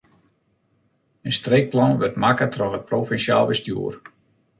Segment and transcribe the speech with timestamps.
[1.27, 3.93] In streekplan wurdt makke troch it provinsjaal bestjoer.